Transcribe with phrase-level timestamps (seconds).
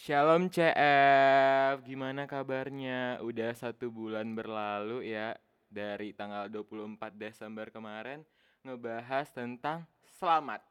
[0.00, 3.20] Shalom CF, gimana kabarnya?
[3.20, 5.36] Udah satu bulan berlalu ya
[5.68, 8.24] dari tanggal 24 Desember kemarin
[8.64, 9.84] ngebahas tentang
[10.16, 10.64] selamat.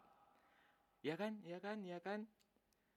[1.06, 1.38] Ya kan?
[1.46, 1.78] Ya kan?
[1.86, 2.26] Ya kan?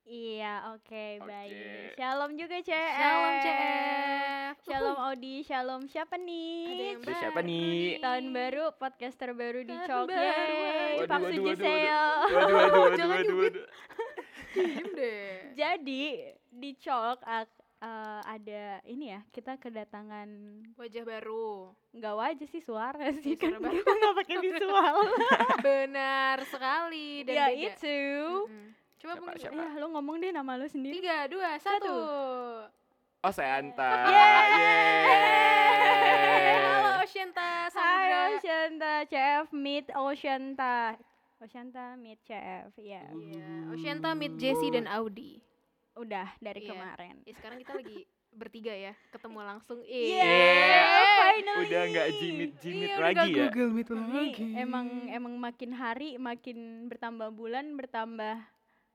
[0.08, 1.28] Iya, oke, Oke.
[1.28, 2.00] baik.
[2.00, 2.96] Shalom juga, CF.
[2.96, 4.54] Shalom CF.
[4.64, 6.64] Shalom Audi, shalom siapa nih?
[6.64, 8.00] Ada yang baru siapa nih?
[8.00, 10.06] Tahun baru, podcast terbaru di Tahun Cok.
[10.08, 10.56] baru.
[10.56, 11.60] Yeay, Waduh, Pak waduh, waduh.
[11.60, 11.76] Waduh,
[12.32, 13.52] waduh, waduh, Jangan waduh, nyubit.
[13.52, 13.66] waduh.
[13.68, 14.11] Diem
[14.92, 15.52] deh.
[15.52, 16.02] Jadi,
[16.46, 20.28] di Cok ak- eh, ada ini ya, kita kedatangan
[20.74, 21.74] Wajah baru.
[21.90, 23.74] nggak wajah sih suara sih Iya, kan suara baru.
[23.74, 24.96] kita nggak pakai visual.
[25.66, 27.56] Benar sekali dan ya beda.
[27.68, 27.98] itu.
[28.44, 28.66] Mm-mm.
[28.96, 29.58] Coba Siapa, mungkin siapa?
[29.58, 30.94] Ya, lu ngomong deh nama lu sendiri.
[30.96, 31.96] tiga, dua, satu.
[33.20, 33.90] Oh, Seanta.
[34.04, 35.16] Yeay.
[36.56, 38.20] Halo Oshenta Hai Samudra.
[38.32, 40.76] Oshanta, CF meet Oshanta.
[41.42, 43.02] Oshanta meet CF, ya.
[43.10, 45.42] Iya, Oshenta meet Jesse dan Audi.
[45.92, 46.70] Udah dari Iya.
[46.70, 47.14] kemarin.
[47.22, 47.98] Ya, sekarang kita lagi
[48.40, 49.82] bertiga ya, ketemu langsung.
[49.82, 50.86] Yeah, Yeah.
[51.18, 51.66] finally.
[51.66, 53.44] Udah nggak jimit-jimit Iya, udah lagi ya?
[53.44, 54.24] Google Meet Ini
[54.56, 58.38] emang emang makin hari makin bertambah bulan bertambah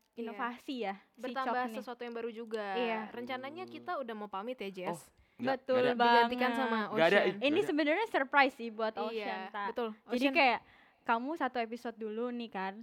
[0.09, 0.17] Iya.
[0.17, 1.75] inovasi ya si bertambah Cok nih.
[1.77, 2.65] sesuatu yang baru juga.
[2.73, 3.11] Iya.
[3.11, 4.97] Rencananya kita udah mau pamit ya, Jess.
[4.97, 4.99] Oh,
[5.37, 5.93] Nggak- Betul nggak ada.
[5.93, 6.17] banget.
[6.23, 6.95] Digantikan sama Ocean.
[6.97, 9.63] Nggak ada, Ini sebenarnya surprise sih buat Iya, Oshanta.
[9.69, 9.89] betul.
[9.93, 10.59] Jadi Ocean kayak
[11.07, 12.73] kamu satu episode dulu nih kan.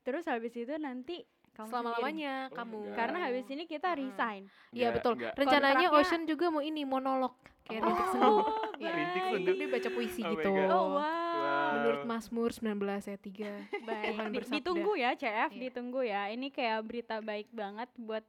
[0.00, 2.78] Terus habis itu nanti kamu selama-lamanya Oh, kamu.
[2.84, 2.96] enggak.
[2.96, 4.46] Karena habis ini kita resign.
[4.70, 5.14] Iya betul.
[5.16, 5.34] nggak.
[5.34, 7.86] Rencananya Kontraknya- Ocean juga mau ini monolog kayak Oh.
[7.88, 8.34] Rintik Sendu.
[8.82, 8.90] Iya.
[8.92, 9.22] Rintik.
[9.24, 9.50] Sendu.
[9.54, 10.50] Dia baca puisi Oh gitu.
[10.50, 10.94] Oh wow.
[10.94, 11.70] Wow.
[11.74, 13.50] Menurut Mazmur 19 ayat 3.
[13.88, 15.60] Baik, Tuhan di- ditunggu ya CF, Iya.
[15.64, 16.22] ditunggu ya.
[16.28, 18.24] Ini kayak berita baik banget buat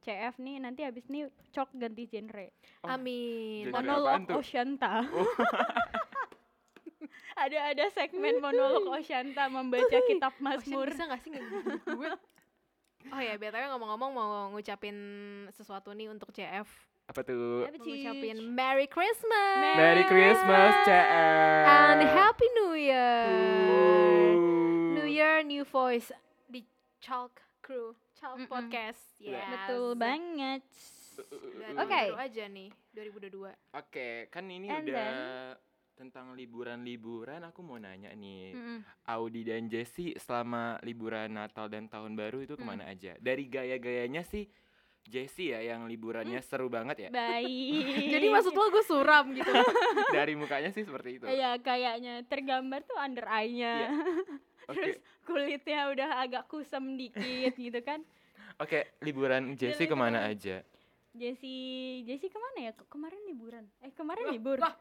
[0.00, 0.56] CF nih.
[0.58, 2.46] Nanti habis ini cok ganti genre.
[2.80, 3.66] Oh, Amin.
[3.66, 4.38] Genre Monolog tuh?
[4.38, 5.02] Oshanta.
[5.04, 5.26] Oh.
[7.38, 10.86] ada ada segmen monolog Oshanta membaca kitab Ocean Mazmur.
[10.90, 12.10] bisa gak sih gue?
[13.08, 14.96] Oh ya, BTW ngomong-ngomong mau ngucapin
[15.54, 16.66] sesuatu nih untuk CF.
[17.08, 17.64] Apa tuh?
[17.64, 19.56] Apa, ngucapin Merry Christmas.
[19.80, 21.64] Merry Christmas, CF.
[21.64, 23.24] And Happy New Year.
[23.72, 24.98] Ooh.
[24.98, 26.12] New Year, new voice
[26.50, 26.66] di
[27.00, 28.50] Chalk Crew, Chalk Mm-mm.
[28.50, 29.00] Podcast.
[29.22, 29.40] Iya.
[29.40, 29.48] Yes.
[29.56, 30.60] Betul banget.
[31.64, 32.00] Dan Oke.
[32.12, 33.50] baru aja nih 2022.
[33.72, 35.10] Oke, kan ini And udah
[35.98, 37.42] tentang liburan-liburan.
[37.44, 38.78] Aku mau nanya nih, Mm-mm.
[39.04, 42.60] Audi dan Jesse selama liburan Natal dan Tahun Baru itu Mm.
[42.60, 43.18] ke mana aja?
[43.18, 44.46] Dari gaya-gayanya sih,
[45.02, 47.08] Jesse ya yang liburannya seru banget ya.
[47.08, 47.82] Baik.
[48.14, 49.50] Jadi maksud lo gue suram gitu.
[50.14, 51.24] Dari mukanya sih seperti itu.
[51.24, 53.74] Iya, kayaknya tergambar tuh under eye-nya.
[53.74, 53.90] Iya.
[54.68, 58.04] Oke, Terus kulitnya udah agak kusam dikit gitu kan.
[58.58, 60.60] oke, liburan Jesse ke mana aja?
[61.10, 61.56] Jesse,
[62.04, 62.72] Jesse ke mana ya?
[62.72, 63.64] Ke- Kemarin liburan.
[63.80, 64.60] Eh, kemarin libur.
[64.60, 64.76] lah.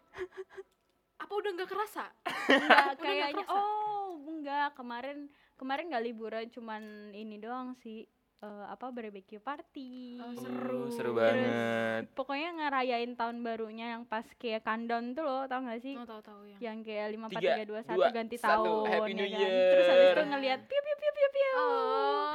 [1.18, 2.06] Apa udah nggak kerasa?
[2.24, 3.58] Enggak, Udah nggak kayaknya kerasa?
[3.60, 4.68] oh, enggak.
[4.74, 5.18] Kemarin
[5.56, 8.06] kemarin nggak liburan, cuman ini doang sih.
[8.38, 10.22] eh, apa barbecue party.
[10.22, 10.82] Oh, Oh, Seru.
[10.94, 12.04] seru Terus banget.
[12.14, 15.98] Pokoknya ngerayain tahun barunya yang pas kayak countdown tuh loh, tau gak sih?
[15.98, 16.58] Oh, tahu tahu ya.
[16.62, 19.42] Yang kayak lima empat Tiga, dua satu ganti satu, tahun Happy ya New kan.
[19.42, 20.30] Terus habis itu Year.
[20.30, 21.54] ngeliat piu piu piu piu piu.
[21.58, 22.30] Oh.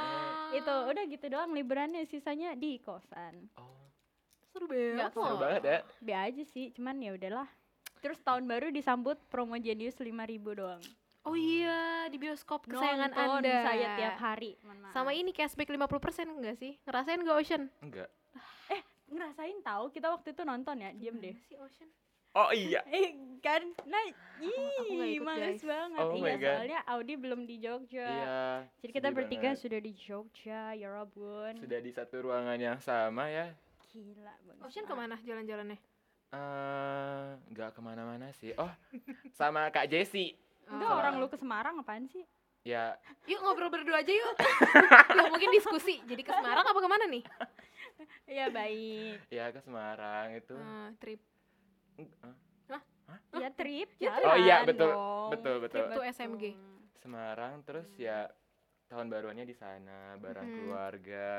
[0.51, 3.47] Itu udah gitu doang liburannya sisanya di kosan.
[3.55, 3.87] Oh,
[4.51, 5.07] seru banget.
[5.09, 5.79] Seru banget ya.
[5.97, 7.47] Be aja sih, cuman ya udahlah.
[8.03, 10.83] Terus tahun baru disambut promo Genius 5000 doang.
[11.23, 13.63] Oh iya, di bioskop kesayangan Nonton Anda.
[13.63, 14.59] saya tiap hari.
[14.91, 16.75] Sama ini cashback 50% enggak sih?
[16.83, 17.63] Ngerasain gak Ocean?
[17.79, 18.11] Enggak.
[19.13, 21.37] ngerasain tahu kita waktu itu nonton ya, diem deh.
[21.47, 21.87] Si Ocean.
[22.33, 22.81] Oh iya.
[22.91, 24.03] Eh kan, nah,
[24.41, 25.63] ih, ikut, males guys.
[25.63, 26.01] banget.
[26.01, 26.55] Oh iya, my God.
[26.57, 28.07] soalnya Audi belum di Jogja.
[28.09, 28.43] Iya.
[28.81, 29.61] Jadi kita bertiga banget.
[29.61, 31.53] sudah di Jogja, ya Rabun.
[31.61, 33.53] sudah di satu ruangan yang sama ya.
[33.93, 34.63] Gila banget.
[34.65, 35.92] Ocean ke mana jalan-jalannya?
[36.33, 38.57] Eh, nggak ke mana-mana sih.
[38.57, 38.71] Oh,
[39.31, 40.33] sama Kak Jessie.
[40.65, 40.97] Enggak Oh.
[40.97, 42.25] orang lu ke Semarang apaan sih?
[42.63, 42.95] Ya,
[43.25, 44.35] Yuk ngobrol berdua aja yuk.
[45.15, 45.99] yuk mungkin diskusi.
[46.01, 47.23] Jadi ke Semarang apa ke mana nih?
[48.25, 49.17] Iya baik.
[49.29, 50.55] ya ke Semarang itu.
[50.55, 51.21] Eh, trip
[51.93, 52.35] Eh,
[53.35, 55.29] Ya trip, Ya, jalan Oh iya, betul, dong.
[55.29, 55.85] betul, betul.
[55.85, 56.43] Trip to SMG.
[56.95, 58.25] Semarang terus ya
[58.87, 60.55] tahun baruannya di sana bareng Mhm.
[60.57, 61.31] keluarga,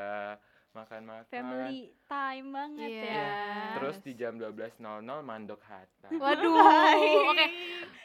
[0.74, 1.30] makan-makan.
[1.30, 3.02] Family time banget Iya.
[3.06, 3.28] ya.
[3.74, 4.82] Terus di jam 12.00
[5.20, 6.08] mandok hatta.
[6.10, 6.54] Waduh.
[7.30, 7.46] Oke.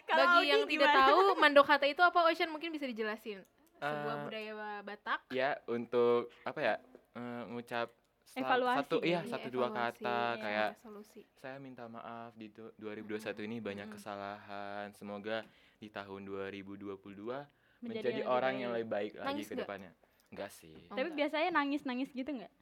[0.06, 1.02] Kalau Bagi Audi yang tidak gimana?
[1.04, 3.42] tahu mandok hata itu apa Ocean mungkin bisa dijelasin.
[3.76, 5.20] Sebuah Eh, budaya Batak.
[5.30, 6.76] ya untuk apa ya
[7.12, 7.90] eh, ngucap
[8.30, 11.22] Evaluasi satu iya Iya, satu dua evaluasi, kata iya, kayak solusi.
[11.34, 13.94] saya minta maaf di du- 2021 ini banyak Mm.
[13.96, 15.42] kesalahan semoga
[15.76, 17.42] di tahun 2022
[17.82, 18.62] Menjadi menjadi, yang lebih orang baik.
[18.62, 19.92] yang lebih baik lagi Nangis ke depannya
[20.30, 21.18] enggak sih Oh, Tapi enggak.
[21.18, 22.54] biasanya nangis-nangis gitu nggak?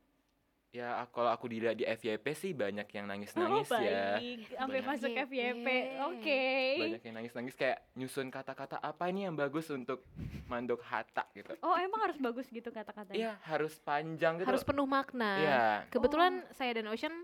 [0.78, 4.22] Ya kalau aku dilihat di FYP sih banyak yang Oh, nangis-nangis ya.
[4.22, 4.40] baik.
[4.54, 5.26] Sampai masuk FYP.
[5.26, 5.68] FYP.
[6.06, 6.44] Oke.
[6.78, 10.06] Banyak yang nangis-nangis kayak nyusun kata-kata apa ini yang bagus untuk
[10.46, 11.58] manduk hatta gitu.
[11.66, 13.18] Oh, emang harus bagus gitu kata-katanya?
[13.18, 14.46] Iya, harus panjang gitu.
[14.46, 15.32] Harus penuh makna.
[15.36, 15.66] Iya.
[15.90, 17.16] Kebetulan saya dan Ocean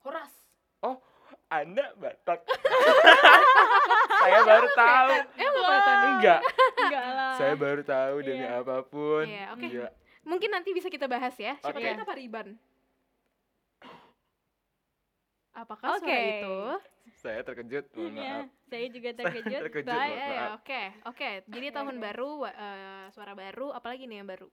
[0.00, 0.32] horas.
[1.52, 2.48] Anda Batak.
[4.24, 5.10] Saya baru tahu.
[5.36, 5.96] Emang Batak?
[6.02, 6.40] Enggak,
[6.80, 7.34] Enggak lah.
[7.36, 8.60] saya baru tahu demi Iya.
[8.64, 9.24] apa pun.
[9.28, 9.66] Iya, oke.
[9.68, 9.88] Iya.
[10.22, 11.58] Mungkin nanti bisa kita bahas ya.
[11.58, 11.82] Siapa Oke.
[11.82, 12.46] tahu kita pariban.
[15.52, 16.20] Apakah suara Oke.
[16.40, 16.58] itu?
[17.18, 18.46] Saya terkejut, mohon Iya, maaf.
[18.70, 19.60] saya juga Saya terkejut.
[19.68, 20.16] terkejut, Baik.
[20.16, 20.48] Eh.
[20.56, 20.82] Oke,
[21.12, 21.30] oke.
[21.50, 22.04] Jadi Oke, tahun oke.
[22.08, 24.48] baru, eh, suara baru, apalagi nih yang baru?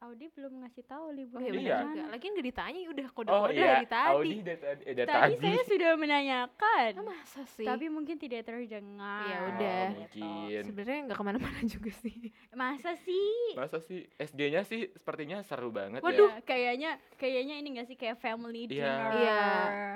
[0.00, 1.76] Audi belum ngasih tahu Oh liburan iya Iya.
[1.84, 2.02] juga.
[2.08, 4.08] Lagian gak ditanya udah Oh kode-kode iya, dari tadi.
[4.10, 4.80] Audi dari tadi.
[4.82, 5.44] eh, dari Tadi tadi.
[5.44, 6.90] saya sudah menanyakan.
[6.90, 7.66] Ah, masa sih?
[7.68, 9.22] Tapi mungkin tidak terdengar.
[9.22, 9.82] Ya Oh, udah.
[9.92, 10.62] mungkin.
[10.64, 12.32] sebenarnya nggak ke mana-mana juga sih.
[12.50, 13.52] Masa sih?
[13.52, 16.32] Masa sih SD-nya sih sepertinya seru banget Waduh.
[16.32, 16.32] ya.
[16.32, 18.72] Ya, kayaknya kayaknya ini gak sih kayak family Iya.
[18.72, 19.10] dinner.
[19.14, 19.40] Iya.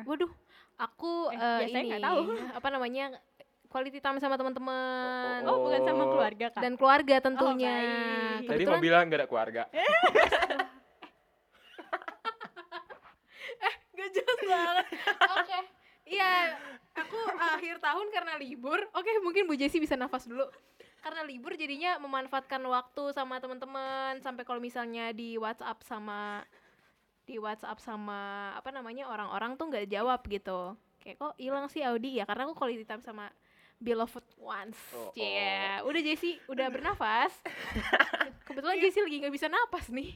[0.05, 0.33] Waduh,
[0.77, 2.21] aku Eh, eh, ya saya ini nggak tahu.
[2.53, 3.05] apa namanya
[3.75, 6.11] quality time sama teman-teman Oh, bukan sama Oh.
[6.15, 6.63] keluarga kak?
[6.63, 7.77] dan keluarga tentunya.
[8.39, 8.47] baik.
[8.47, 9.63] Tadi mau bilang gak ada keluarga.
[13.95, 14.87] Gak jelas banget.
[15.33, 15.59] Oke.
[16.05, 16.59] Iya,
[16.95, 18.77] aku akhir tahun karena libur.
[18.93, 20.45] Oke, mungkin Bu Jessi bisa nafas dulu.
[21.01, 26.43] Karena libur jadinya memanfaatkan waktu sama teman-teman sampai kalau misalnya di WhatsApp sama
[27.25, 30.77] di WhatsApp sama apa namanya orang-orang tuh nggak jawab gitu.
[31.01, 33.29] Kayak kok hilang sih Audi ya karena aku quality time sama
[33.77, 34.79] beloved ones.
[34.91, 35.83] Oh, Yeah.
[35.83, 37.33] Udah Jessi udah bernafas.
[38.47, 40.15] Kebetulan Jessi lagi nggak bisa napas nih.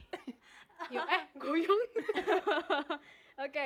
[0.89, 1.83] Yuk eh goyong.
[3.45, 3.65] Oke.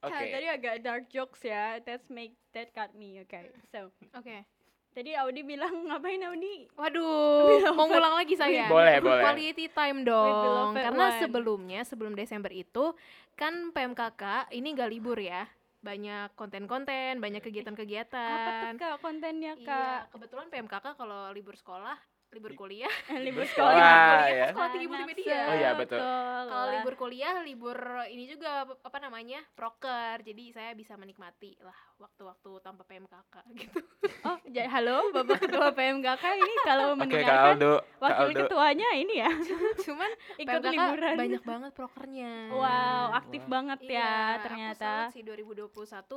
[0.00, 0.16] Oke.
[0.16, 1.76] Nah, tadi agak dark jokes ya.
[1.78, 3.20] That's make that cut me.
[3.20, 3.52] Oke.
[3.68, 4.44] So, Oke.
[4.90, 6.64] tadi Audi bilang ngapain Audi?
[6.72, 8.64] Waduh, mau ngulang lagi saya.
[8.66, 9.22] Boleh, boleh.
[9.22, 10.40] Quality time dong.
[10.72, 11.18] beloved Karena one.
[11.18, 12.96] sebelumnya, sebelum Desember itu
[13.34, 15.44] kan PMKK ini gak libur ya.
[15.80, 18.72] Banyak konten-konten, banyak Apa tuh kegiatan-kegiatan.
[18.76, 20.00] kak kontennya Iya, kak?
[20.12, 21.96] kebetulan PMKK kalau libur sekolah,
[22.30, 22.86] libur kuliah,
[23.26, 24.22] Libur sekolah, sekolah.
[24.28, 24.46] ya.
[24.48, 25.40] sekolah tinggi multimedia.
[25.44, 25.98] Oh iya, betul.
[25.98, 27.74] Kalau libur kuliah, libur
[28.06, 29.42] ini juga apa namanya?
[29.50, 30.22] proker.
[30.22, 33.82] Jadi saya bisa menikmati lah waktu-waktu tanpa PMKK gitu.
[34.22, 37.74] Oh, jadi halo Bapak Ketua PMKK ini kalau mendengarkan Aldo.
[37.74, 38.40] Kak wakil Aldo.
[38.40, 39.30] ketuanya ini ya
[39.84, 41.14] Cuman ikut PMKK liburan.
[41.16, 42.32] banyak banget prokernya.
[42.50, 43.50] Wow, aktif Wah.
[43.50, 44.90] banget Iya, ya Aku ternyata.
[45.04, 45.66] salut sih 2021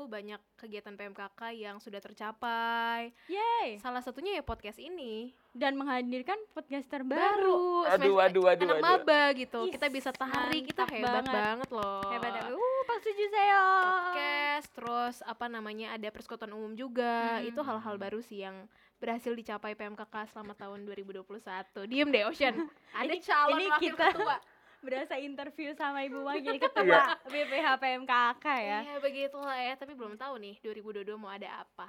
[0.08, 3.12] banyak kegiatan PMKK yang sudah tercapai.
[3.26, 3.80] Yeay.
[3.80, 5.34] Salah satunya ya podcast ini.
[5.54, 7.86] Dan menghadirkan podcaster Baru.
[7.86, 9.06] Aduh, aduh, aduh, Anak aduh.
[9.06, 9.70] maba gitu.
[9.70, 11.30] Ih, kita bisa tarik, kita hebat banget.
[11.32, 12.02] banget, loh.
[12.10, 12.44] Hebat ya.
[12.50, 13.62] Uh, Pak Suju saya.
[13.78, 17.38] Podcast, terus apa namanya ada persekutuan umum juga.
[17.38, 17.46] Hmm.
[17.46, 18.66] Itu hal-hal baru sih yang
[18.98, 21.22] berhasil dicapai PMKK selama tahun 2021.
[21.86, 22.56] Diem deh Ocean.
[22.98, 24.38] Ada Ini- calon ini wakil kita- ketua.
[24.84, 28.80] Berasa interview sama Ibu Wakil Ketua BPH PMKK ya.
[28.84, 31.88] Iya, begitulah ya, tapi belum tahu nih 2022 mau ada apa.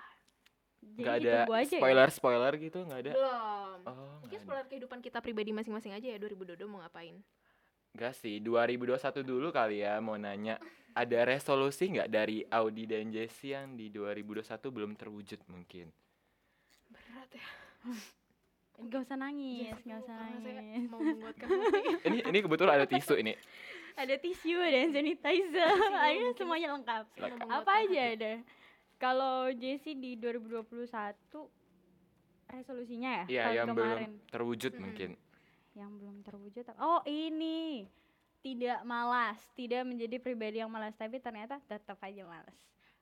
[0.87, 1.69] Jadi Gak ada aja ya.
[1.75, 3.13] spoiler-spoiler gitu, gak ada.
[3.13, 3.79] Belum.
[3.83, 4.45] Oh, Mungkin nggak ada.
[4.45, 7.17] spoiler kehidupan kita pribadi masing-masing aja ya 2022 mau ngapain.
[7.93, 10.59] Gak sih, 2021 dulu kali ya mau nanya.
[10.93, 15.91] Ada resolusi nggak dari Audi dan Jesse yang di 2021 belum terwujud mungkin?
[16.87, 17.49] Berat ya.
[18.75, 20.91] Gak usah nangis, Jess, gak usah nangis.
[20.91, 20.99] mau.
[22.07, 23.35] Ini ini kebetulan ada tisu ini.
[23.95, 26.35] Ada tisu, ada hand sanitizer, ada mungkin.
[26.35, 27.05] semuanya lengkap.
[27.47, 28.33] Apa aja ada?
[28.97, 30.65] Kalau Jessie di 2021
[32.47, 33.25] resolusinya ya?
[33.27, 34.11] Iya, tahun yang kemarin.
[34.13, 34.85] belum terwujud Mm-mm.
[34.85, 35.11] mungkin.
[35.75, 37.91] yang belum terwujud oh ini
[38.39, 42.55] tidak malas tidak menjadi pribadi yang malas tapi ternyata tetap aja malas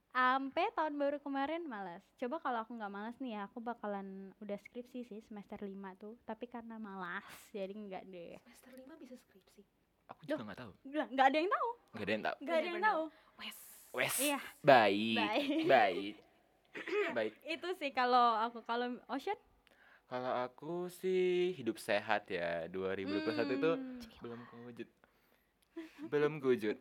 [0.08, 4.08] sampai tahun baru kemarin malas coba kalau aku nggak malas nih ya aku bakalan
[4.38, 7.20] udah skripsi sih semester 5 tuh tapi karena malas
[7.50, 9.60] jadi nggak deh Semester 5 bisa skripsi.
[10.08, 10.72] Aku juga nggak tahu.
[11.12, 12.36] nggak ada yang tahu Nggak ada yang tahu.
[12.40, 13.02] nggak ada yang tahu
[13.36, 13.58] Wes.
[13.92, 14.16] Wes.
[14.18, 15.16] iya Baik.
[15.16, 15.64] Baik.
[15.72, 16.14] Baik.
[17.12, 17.32] Baik.
[17.44, 19.36] itu sih kalau aku kalau Ocean
[20.08, 22.68] Kalau aku sih hidup sehat ya.
[22.68, 24.88] 2021 itu Hmm, belum kewujud.
[26.08, 26.76] Belum kewujud.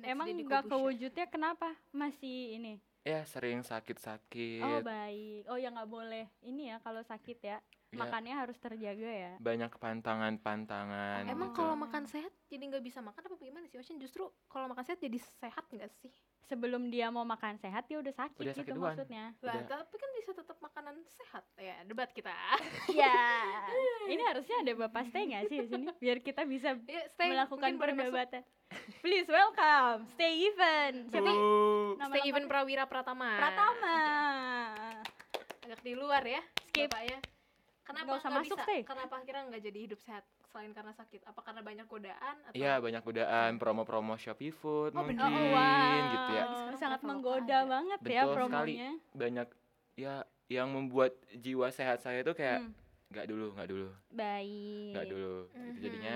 [0.00, 4.84] Emang nggak kewujudnya kenapa masih ini Ya sering oh sakit-sakit.
[4.84, 7.58] baik oh ya nggak boleh ini ya kalau sakit ya
[7.90, 11.58] Ya, makannya harus terjaga ya banyak pantangan-pantangan Emang gitu.
[11.58, 13.98] kalau makan sehat jadi nggak bisa makan apa gimana sih Ocean?
[13.98, 16.14] Justru kalau makan sehat jadi sehat nggak sih?
[16.50, 20.10] sebelum dia mau makan sehat dia udah sakit Udah gitu sakit maksudnya Lah, tapi kan
[20.18, 21.46] bisa tetap makanan sehat.
[21.54, 22.34] Ya, debat kita.
[22.98, 23.14] ya
[24.10, 27.78] ini harusnya ada bapak stay nggak sih di sini biar kita bisa Ya, stay, melakukan
[27.78, 28.42] perdebatan
[29.02, 31.30] please welcome stay even siapa
[31.98, 32.46] nama Stay even?
[32.46, 33.38] Prawira Pratama.
[33.38, 33.98] Pratama
[35.66, 36.42] Agak di luar ya.
[36.66, 36.90] Skip.
[36.90, 37.18] Bapaknya.
[37.90, 38.62] Kenapa Nggak usah masuk, bisa?
[38.64, 38.80] Stay.
[38.82, 41.20] Kenapa akhirnya nggak jadi hidup sehat selain karena sakit?
[41.26, 45.50] Apa karena banyak godaan atau Iya banyak godaan promo-promo Shopee Food Oh, mungkin bener.
[45.50, 46.44] wow, gitu ya.
[46.52, 47.68] Sekarang sangat menggoda ada.
[47.68, 48.34] banget ya Betul sekali.
[48.38, 48.90] promonya.
[49.12, 49.48] Banyak
[49.96, 50.14] ya
[50.46, 52.72] yang membuat jiwa sehat saya itu kayak Hmm,
[53.08, 54.90] nggak dulu nggak dulu baik.
[54.92, 55.78] nggak dulu gitu.
[55.78, 56.14] jadinya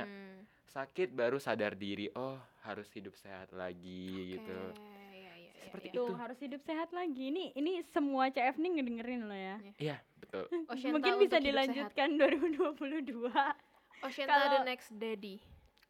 [0.65, 4.79] sakit baru sadar diri oh harus hidup sehat lagi gitu Oke,
[5.13, 5.95] iya, iya, iya, Seperti iya.
[5.97, 6.05] itu.
[6.05, 7.25] Tuh harus hidup sehat lagi.
[7.29, 9.57] Ini ini semua CF nih ngedengerin lo ya.
[9.79, 13.29] iya betul Oceanta Mungkin bisa dilanjutkan 2022.
[13.31, 13.57] sehat.
[14.03, 15.37] Oceanta Kalau- the next daddy.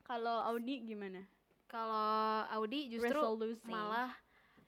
[0.04, 1.24] Kalau Audi gimana?
[1.66, 3.66] Kalau Audi justru Resolusi.
[3.66, 4.12] malah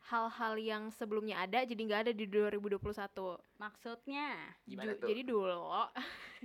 [0.06, 2.78] hal-hal yang sebelumnya ada jadi nggak ada di 2021.
[3.58, 5.08] maksudnya Gimana Ju- tuh?
[5.10, 5.58] Jadi dulu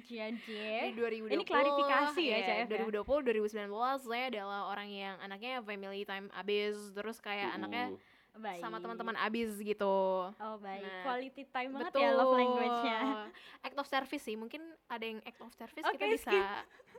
[0.01, 2.77] jadi di 2020 Ini klarifikasi ya, iya, CF ya?
[2.89, 8.59] 2020 2019 saya adalah orang yang anaknya family time abis terus kayak anaknya Uh, baik.
[8.59, 9.95] sama teman-teman abis gitu.
[10.31, 12.01] Oh baik, Nah, quality time banget Betul.
[12.01, 12.99] ya love language-nya.
[13.65, 16.45] Act of service sih, mungkin ada yang act of service Oke, kita bisa skip.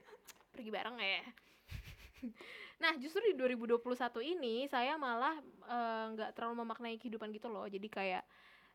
[0.52, 1.22] pergi bareng ya.
[2.82, 3.80] nah, justru di 2021
[4.28, 5.34] ini saya malah
[5.64, 7.64] eh, nggak terlalu memaknai kehidupan gitu loh.
[7.64, 8.24] Jadi kayak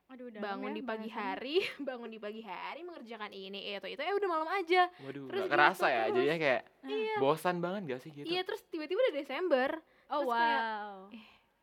[0.07, 1.35] Aduh, bangun ya di pagi bahasannya.
[1.35, 4.87] hari, bangun di pagi hari mengerjakan ini itu itu eh udah malam aja.
[4.97, 6.15] waduh Terus gitu kerasa ya terus.
[6.15, 7.15] jadinya kayak Iya.
[7.19, 9.69] bosan banget gak sih gitu Iya, terus tiba-tiba udah Desember,
[10.07, 10.95] Oh Terus kayak, wow.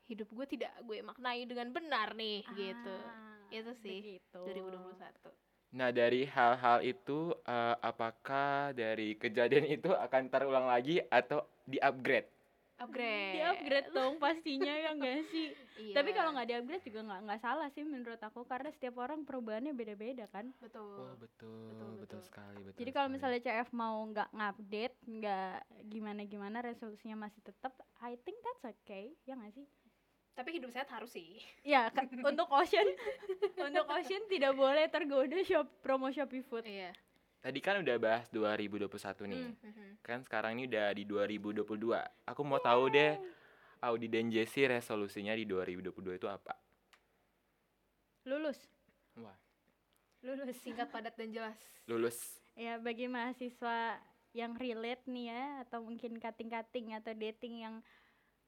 [0.05, 2.97] Hidup gue tidak gue maknai dengan benar nih gitu.
[3.09, 4.41] Ah, Itu sih begitu.
[4.45, 5.33] 2021.
[5.75, 12.31] Nah dari hal-hal itu eh, apakah dari kejadian itu akan terulang lagi atau di upgrade?
[12.75, 13.35] Upgrade.
[13.35, 15.49] Di upgrade dong pastinya ya enggak sih?
[15.75, 15.91] Iya.
[15.91, 19.27] Tapi kalau nggak di upgrade juga nggak nggak salah sih menurut aku karena setiap orang
[19.27, 20.55] perubahannya beda-beda kan.
[20.63, 20.87] betul.
[20.87, 22.21] Oh betul, Betul, betul, betul.
[22.31, 22.79] sekali betul.
[22.79, 25.57] Jadi kalau misalnya CF mau nggak ngupdate, nggak
[25.91, 29.67] gimana-gimana resolusinya masih tetap, I think that's okay, ya nggak sih?
[30.35, 31.39] Tapi hidup sehat harus sih.
[31.63, 31.89] Ya,
[32.27, 32.87] untuk Ocean,
[33.57, 36.65] untuk Ocean tidak boleh tergoda shop promo Shopee Food.
[36.65, 36.91] Iya.
[37.39, 38.89] tadi kan udah bahas 2021
[39.27, 40.01] nih, Mhm.
[40.01, 42.01] kan sekarang ini udah di 2022.
[42.25, 43.21] Aku mau tahu deh,
[43.79, 46.57] Audi dan Jesse resolusinya di 2022 itu apa?
[48.25, 48.57] Lulus,
[49.15, 49.37] Wah,
[50.25, 50.57] lulus.
[50.57, 51.61] Singkat, padat dan jelas.
[51.85, 52.17] lulus.
[52.57, 54.01] Ya, bagi mahasiswa
[54.33, 57.75] yang relate nih ya, atau mungkin cutting-cutting atau dating yang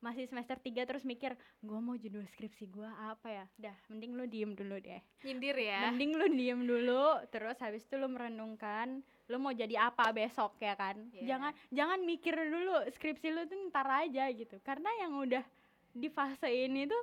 [0.06, 3.46] masih semester 3 terus mikir, gua mau judul skripsi gua apa ya?
[3.58, 5.02] Dah, mending lu diem dulu deh.
[5.26, 5.90] Nyindir ya.
[5.90, 10.78] Mending lu diem dulu, terus habis itu lu merenungkan lu mau jadi apa besok ya
[10.78, 10.94] kan.
[11.10, 11.34] Iya.
[11.34, 14.62] Jangan jangan mikir dulu skripsi lu tuh ntar aja gitu.
[14.62, 15.42] Karena yang udah
[15.90, 17.02] di fase ini tuh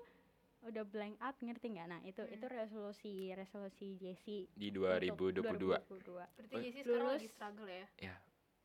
[0.63, 1.87] udah blank out ngerti nggak?
[1.91, 2.35] Nah, itu Hmm.
[2.39, 4.87] itu resolusi resolusi Jessie Di untuk
[5.43, 5.75] 2022.
[5.83, 6.23] 2022.
[6.39, 7.87] Berarti Jessie sekarang lagi struggle ya.
[7.99, 8.15] Ya,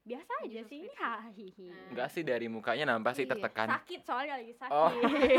[0.09, 1.69] Biasa aja sih ini hahihi.
[1.93, 3.69] Enggak sih dari mukanya nampak sih Iya, tertekan.
[3.77, 4.73] Sakit soalnya lagi sakit.
[4.73, 4.89] Oh.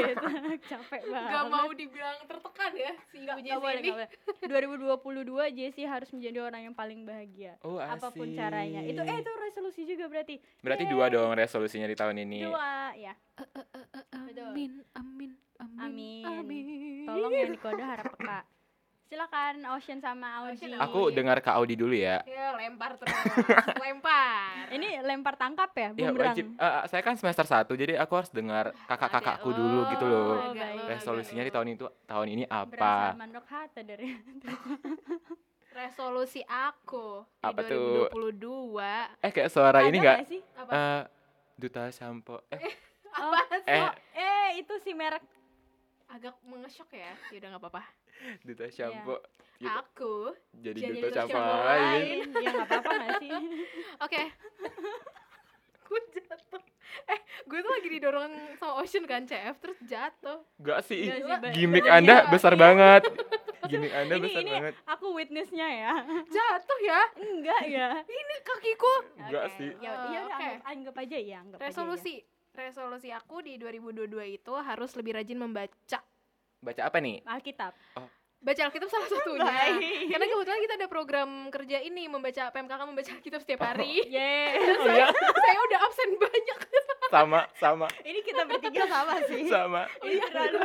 [0.70, 1.32] Capek banget.
[1.34, 3.90] Gak mau dibilang tertekan ya si Ibu Jessie boleh, ini.
[3.90, 4.10] nggak
[4.46, 5.50] boleh.
[5.50, 7.58] 2022 Jessie harus menjadi orang yang paling bahagia.
[7.66, 8.86] Oh, apa pun caranya.
[8.86, 10.38] Itu eh itu resolusi juga berarti.
[10.62, 10.94] Berarti Yeay.
[10.94, 12.46] dua dong resolusinya di tahun ini.
[12.46, 13.14] Dua, ya.
[14.30, 14.46] Betul.
[14.54, 17.06] Amin, amin, amin, Amin.
[17.10, 18.46] Tolong yang di kode harap peka.
[19.10, 20.70] Silakan Ocean sama Audi.
[20.70, 21.16] Ocean, Aku Iya.
[21.18, 22.22] dengar Kak Audi dulu ya.
[22.30, 23.10] Ya lempar terus,
[23.82, 24.70] lempar.
[24.70, 26.38] Ini lempar tangkap ya, Ya bumerang.
[26.38, 30.54] Eh, eh, saya kan semester 1 jadi aku harus dengar kakak-kakakku dulu gitu oh, loh.
[30.54, 33.18] agak Resolusinya agak di tahun itu tahun ini Berasa apa?
[33.18, 34.14] mandok hata dari
[35.80, 38.14] resolusi aku Apa di tuh?
[38.14, 40.18] 2022 Eh kayak suara ini Ada enggak?
[40.22, 40.42] nggak sih?
[40.54, 40.72] apa?
[40.72, 41.02] Eh
[41.58, 42.46] duta sampo.
[42.54, 42.62] Eh,
[43.10, 43.34] Oh,
[43.66, 45.26] eh eh itu si merek
[46.08, 47.10] agak mengesok ya.
[47.34, 47.84] Ya udah nggak apa-apa.
[48.48, 49.18] duta sampo.
[49.56, 49.68] Gitu.
[49.68, 50.16] Aku
[50.56, 51.68] Jadi jadi duta duta lain.
[51.68, 52.18] lain.
[52.34, 53.32] Ya nggak apa-apa nggak sih?
[54.06, 54.22] Oke.
[55.86, 56.62] gue jatuh.
[57.06, 60.42] Eh, gue tuh lagi didorong sama Ocean kan, CF terus jatuh.
[60.58, 61.06] Enggak sih.
[61.06, 62.30] Nggak sih, Ba- Gimik Iya, Anda iya.
[62.30, 63.04] besar banget.
[63.66, 64.74] Gimik Anda Ini besar ini banget.
[64.86, 65.94] aku witnessnya ya.
[66.26, 67.02] Jatuh ya.
[67.20, 67.88] Enggak ya.
[68.02, 68.94] Ini kakiku.
[69.20, 69.70] Enggak Oke, sih.
[69.78, 70.18] Ya, udah oke.
[70.40, 71.70] anggap, anggap aja ya, anggap aja ya.
[71.70, 72.16] Resolusi
[72.50, 74.04] resolusi aku di 2022
[74.36, 76.00] itu harus lebih rajin membaca.
[76.60, 77.24] Baca apa nih?
[77.24, 77.72] Alkitab.
[78.40, 79.44] Baca Alkitab salah satunya.
[79.44, 80.12] Baik.
[80.12, 84.00] Karena kebetulan kita ada program kerja ini membaca PMKK membaca Alkitab setiap hari.
[84.16, 84.60] Yeay.
[84.80, 85.08] Oh ya,
[85.44, 86.60] Saya udah absen banyak.
[87.10, 89.50] sama sama Ini kita bertiga sama sih.
[89.50, 89.90] sama.
[90.06, 90.60] Ini terlalu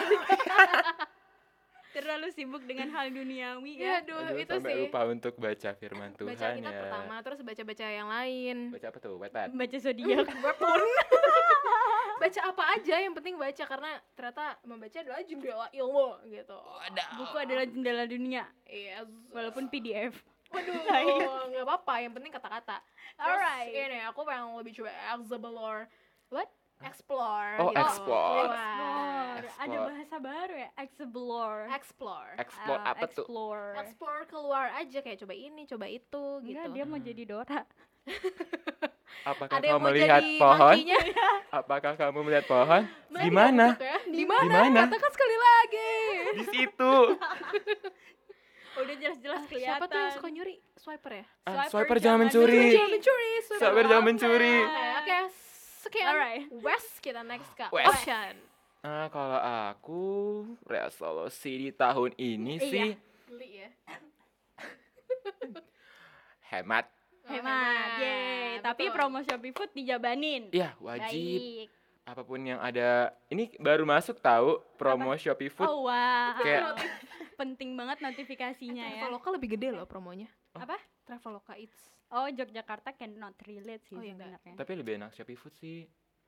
[1.94, 3.94] terlalu sibuk dengan hal duniawi Ya, ya.
[4.02, 4.80] aduh, Aduh, itu sampai sih.
[4.82, 6.80] lupa untuk baca firman Baca Tuhan Alkitab ya.
[6.82, 8.56] pertama, terus baca-baca yang lain.
[8.70, 9.14] Baca apa tuh?
[9.16, 9.48] Wattpad.
[9.50, 10.26] Baca zodiak.
[12.14, 16.58] Baca apa aja yang penting baca karena ternyata membaca adalah jendela ilmu gitu.
[17.14, 19.04] Buku adalah jendela dunia Iya.
[19.28, 20.14] walaupun PDF.
[20.48, 20.72] Waduh,
[21.50, 22.78] nggak apa-apa, yang penting kata-kata.
[23.16, 23.70] Alright.
[23.70, 25.82] Ini aku pengen lebih coba explore.
[26.30, 26.48] What?
[26.80, 27.78] Explore Oh, gitu.
[27.78, 28.48] explore.
[28.48, 29.36] Keluar.
[29.36, 29.86] Ada Explore.
[29.86, 31.62] bahasa baru ya, explore.
[31.70, 33.22] explore Explore Ah, apa tuh?
[33.22, 33.66] explore.
[33.78, 37.60] explore keluar aja kayak coba ini coba itu gitu Enggak, dia mau jadi Dora.
[39.24, 40.74] Apakah ada kamu mau melihat jadi pohon?
[40.74, 41.00] monkey-nya.
[41.62, 42.82] Apakah kamu melihat pohon?
[43.14, 43.66] Mana Di mana?
[44.04, 44.80] di mana Di mana?
[44.84, 45.92] katakan sekali lagi
[46.34, 46.94] Di situ.
[48.74, 49.78] Udah jelas-jelas kelihatan.
[49.78, 52.74] siapa tuh yang suka nyuri swiper ya Ah, Swiper swiper jangan mencuri.
[52.74, 54.56] jangan mencuri Swiper jangan mencuri.
[54.60, 55.18] oke oke
[55.84, 56.48] sekian Alright.
[56.56, 57.92] West kita next ke West.
[58.00, 58.36] Ocean
[58.80, 60.02] Ah, kalau aku
[60.62, 62.66] resolusi di tahun ini Iya.
[62.66, 62.88] sih
[63.26, 63.68] beli ya
[66.50, 66.86] hemat.
[67.24, 68.60] Hemat, yeay.
[68.60, 68.94] Tapi betul.
[68.94, 70.52] promo Shopee Food dijabanin.
[70.52, 71.40] Iya, wajib.
[71.40, 71.68] Baik.
[72.04, 73.16] Apa pun yang ada.
[73.26, 75.64] Ini baru masuk tahu promo Shopee Food.
[75.64, 76.36] Oh wow.
[76.36, 76.76] Kayak-
[77.34, 79.00] Penting banget notifikasinya ya.
[79.00, 80.78] Traveloka lebih gede loh promonya Apa?
[81.02, 84.54] Traveloka Eats Oh, Yogyakarta cannot relate sih Oh, iya sebenarnya.
[84.54, 85.82] Tapi lebih enak Shopee Food sih.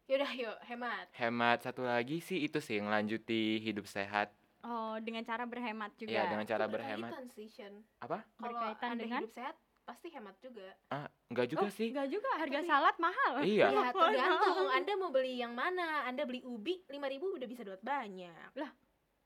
[0.06, 4.30] yaudah yuk hemat Hemat satu lagi sih itu sih ngelanjuti hidup sehat.
[4.60, 6.10] Oh, dengan cara berhemat juga.
[6.10, 7.10] Iya, dengan cara Itu berhemat.
[7.48, 8.22] Shen Apa?
[8.34, 9.22] kalau Berkaitan anda dengan?
[9.22, 11.90] hidup sehat pasti hemat juga Ah, enggak juga oh, sih.
[11.90, 13.32] Enggak juga, harga Tapi- salad mahal.
[13.40, 13.66] Iya.
[13.68, 16.98] ya tergantung anda mau beli yang mana anda beli ubi 5000
[17.32, 18.50] udah bisa dapat banyak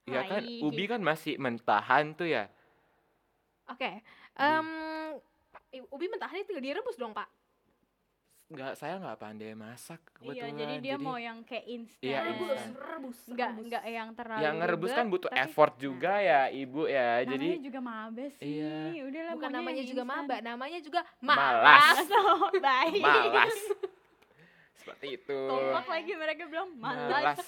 [0.02, 2.48] Iya kan, ubi kan masih mentahan tuh ya.
[3.66, 3.90] oke
[4.34, 4.68] em
[5.72, 7.28] i- ubi mentahnya tinggal direbus dong pak
[8.50, 10.58] Enggak, saya nggak pandai masak Iya, kebetulan.
[10.58, 12.02] jadi dia mau yang kayak instan.
[12.02, 13.62] Iya, rebus rebus Enggak, rebus.
[13.62, 17.22] enggak yang terlalu yang ngerebus kan butuh tapi effort juga ya, Ibu ya.
[17.22, 18.58] namanya Jadi juga mabes sih.
[18.58, 19.06] Iya.
[19.06, 20.18] Udahlah bukan namanya yang juga instan.
[20.20, 21.62] maba namanya juga Malas.
[21.62, 22.98] malas Oh, baik.
[23.00, 23.56] malas.
[24.82, 25.38] Seperti itu.
[25.46, 27.38] Kompak lagi mereka bilang malas.
[27.38, 27.46] Malas.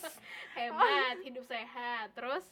[0.55, 2.47] hemat hidup sehat terus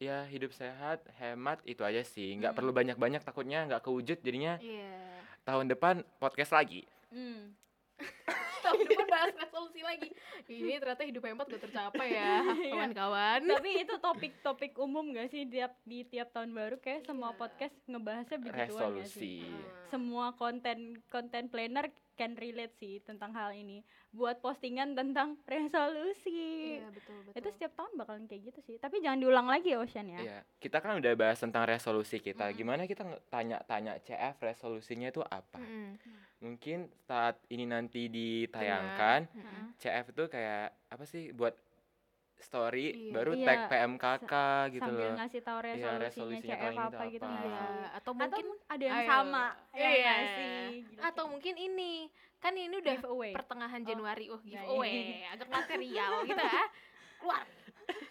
[0.00, 2.32] Ya, hidup sehat, hemat itu aja sih.
[2.32, 2.58] Nggak Hmm.
[2.58, 4.96] perlu banyak-banyak takutnya nggak kewujud jadinya iya
[5.42, 6.88] tahun depan podcast lagi.
[7.12, 7.52] Hmm.
[8.64, 10.08] tahun depan bahas resolusi lagi
[10.46, 12.72] ini ternyata hidup hemat gak tercapai ya Iya.
[12.72, 17.38] kawan-kawan Tapi itu topik-topik umum gak sih tiap di tiap tahun baru kayak semua Iya.
[17.38, 18.64] podcast ngebahasnya begituan
[18.96, 19.04] gak sih?
[19.04, 19.34] Resolusi.
[19.44, 19.64] Hmm.
[19.86, 20.78] Semua konten
[21.08, 23.80] konten planner can relate sih tentang hal ini.
[24.12, 26.76] Buat postingan tentang resolusi.
[26.76, 28.76] iya betul betul Itu setiap tahun bakalan kayak gitu sih.
[28.76, 30.20] Tapi jangan diulang lagi ya Ocean ya.
[30.20, 32.52] Iya, kita kan udah bahas tentang resolusi kita.
[32.52, 32.58] Mm-mm.
[32.60, 35.56] Gimana kita tanya-tanya CF resolusinya itu apa?
[35.56, 35.96] Mm-mm.
[36.44, 39.64] Mungkin saat ini nanti ditayangkan, Mm-mm.
[39.80, 41.56] CF itu kayak apa sih buat
[42.42, 43.12] story Iya.
[43.12, 44.32] baru Iya, tag PMKK
[44.70, 45.16] gitu Sambil loh.
[45.16, 47.30] ngasih tahu Iya, resolusinya resolusinya CF apa gitu apa.
[47.30, 47.68] nggak Iya, sih?
[47.70, 49.08] atau Atau mungkin ada yang ayo.
[49.08, 49.90] sama ya Iya.
[50.10, 50.58] nggak sih?
[50.86, 51.92] Gila, atau mungkin ini
[52.36, 53.32] kan ini udah giveaway.
[53.32, 54.48] pertengahan Oh, Januari oh baik.
[54.50, 56.64] giveaway agak material gitu ya
[57.18, 57.44] keluar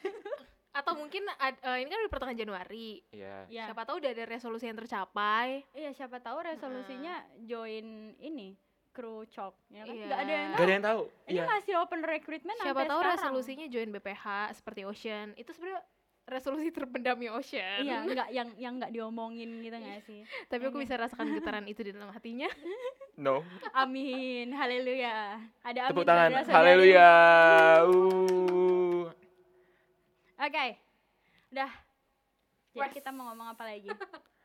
[0.72, 3.36] atau mungkin ad- eh, ini kan udah pertengahan Januari Iya.
[3.48, 3.66] Ya.
[3.66, 8.54] siapa tahu udah ada resolusi yang tercapai Iya, siapa tahu resolusinya join ini
[8.92, 9.92] kru chalk ya kan?
[9.92, 10.06] Iya.
[10.06, 10.62] Nggak ada yang Gak tahu.
[10.62, 11.02] ada yang tahu.
[11.24, 11.44] Ini Iya.
[11.48, 13.14] masih open recruitment siapa tahu sekarang.
[13.14, 15.82] resolusinya join BPH seperti Ocean itu sebenarnya
[16.26, 20.22] resolusi terpendamnya Ocean Iya, nggak yang yang nggak diomongin gitu nggak sih?
[20.46, 20.84] tapi aku Iya.
[20.84, 22.46] bisa rasakan getaran itu di dalam hatinya
[23.20, 23.44] No.
[23.74, 25.36] Amin, haleluya.
[25.60, 25.92] Ada amin.
[25.92, 26.30] Tepuk tangan.
[26.40, 27.12] Haleluya.
[27.84, 29.12] Uh.
[30.40, 30.66] Oke,
[31.52, 31.68] udah.
[32.70, 32.96] Jadi Wes.
[32.96, 33.92] kita mau ngomong apa lagi?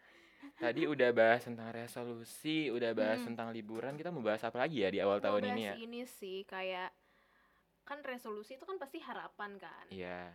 [0.54, 3.32] Tadi udah bahas tentang resolusi, udah bahas Hmm.
[3.32, 3.94] tentang liburan.
[3.94, 5.74] Kita mau bahas apa lagi ya di awal Mau tahun ini ya?
[5.74, 6.90] bahas ini sih kayak
[7.84, 10.32] kan resolusi itu kan pasti harapan kan Iya,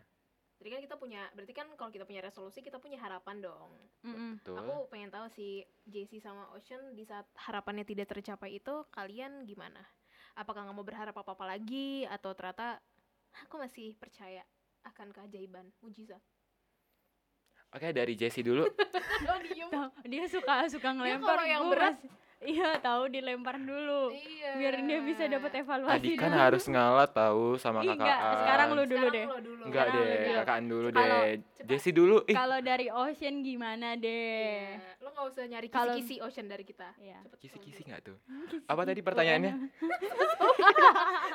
[0.62, 3.74] jadi kan kita punya berarti kan kalau kita punya resolusi kita punya harapan dong
[4.06, 4.38] Mm-mm.
[4.38, 4.54] betul.
[4.62, 9.82] Aku pengen tahu si JC sama Ocean di saat harapannya tidak tercapai itu kalian gimana?
[10.38, 12.78] Apakah nggak mau berharap apa-apa lagi atau ternyata
[13.42, 14.46] aku masih percaya
[14.86, 16.22] akan keajaiban mujizat?
[17.70, 18.66] Oke, dari Jesse dulu.
[19.70, 22.02] Tahu, dia suka suka ngelempar kalau yang gua berat-
[22.42, 24.56] iya tahu dilempar dulu Iya.
[24.56, 26.40] biar dia bisa dapat evaluasi Adik kan dulu.
[26.40, 28.00] harus ngalah tahu sama kakak.
[28.00, 29.62] enggak, sekarang lu dulu Sekarang deh lo dulu.
[29.62, 30.38] Enggak Sekarang deh, lu dulu.
[30.40, 31.36] kakak dulu Kalau- deh.
[31.62, 32.18] Jesse dulu.
[32.24, 34.96] Ih, kalau dari Ocean gimana deh Iya.
[35.00, 36.90] Lo nggak usah nyari Kalau- kisi-kisi Ocean dari kita.
[36.98, 37.20] Iya.
[37.36, 38.16] Kisi-kisi nggak tuh?
[38.72, 39.52] Apa tadi pertanyaannya?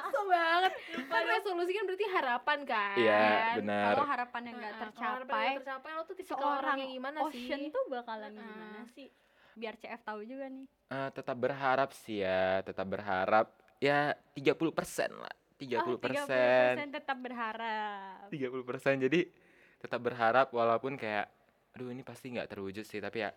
[0.09, 0.73] So banget.
[1.05, 2.97] Kan resolusi kan berarti harapan kan?
[2.97, 3.23] Iya,
[3.57, 3.93] benar.
[3.93, 6.91] kalau harapan yang nggak Heeh, kalau harapan tercapai tercapai lo tuh tipikal orang seorang yang
[6.93, 7.71] gimana Ocean sih?
[7.71, 9.09] tuh bakalan gimana sih
[9.55, 15.33] biar CF tahu juga nih Eh, tetap berharap sih ya, tetap berharap ya 30% lah.
[15.57, 15.81] 30%.
[15.81, 19.21] oh 30% tetap berharap 30% jadi
[19.79, 21.31] tetap berharap walaupun kayak
[21.73, 23.31] aduh ini pasti nggak terwujud sih tapi ya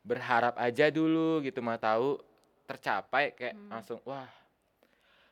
[0.00, 2.20] berharap aja dulu gitu mah tahu
[2.64, 3.68] tercapai kayak Hmm.
[3.70, 4.28] langsung wah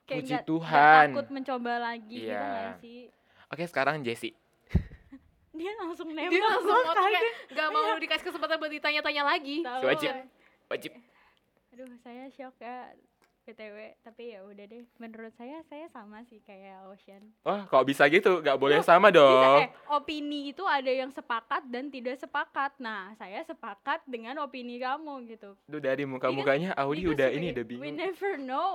[0.03, 1.07] kayak Puji nggak Tuhan.
[1.09, 2.43] takut mencoba lagi gitu Iya.
[2.43, 3.01] nggak sih
[3.49, 4.33] oke sekarang Jesse
[5.53, 6.97] dia langsung nembak Dia langsung kaget.
[6.97, 9.57] kayak gak mau dikasih kesempatan buat ditanya-tanya lagi.
[9.61, 9.81] Tahu.
[9.85, 10.13] wajib
[10.67, 10.93] wajib
[11.69, 12.93] aduh saya shock ya
[13.43, 18.07] btw tapi ya udah deh menurut saya saya sama sih kayak Ocean Wah, kok bisa
[18.07, 18.39] gitu?
[18.39, 19.59] Gak boleh Loh, sama bisa dong.
[19.59, 25.27] eh opini itu ada yang sepakat dan tidak sepakat nah saya sepakat dengan opini kamu
[25.27, 27.97] gitu Duh dari muka-mukanya Audi Because udah we- ini udah we bingung.
[27.99, 28.73] never know